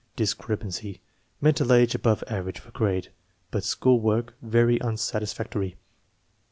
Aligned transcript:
Discrepancy: 0.15 0.99
Mental 1.41 1.71
age 1.71 1.93
above 1.93 2.23
average 2.27 2.57
for 2.59 2.71
grade, 2.71 3.11
but 3.51 3.63
school 3.63 3.99
work 4.01 4.33
very 4.41 4.79
unsatisfactory. 4.81 5.75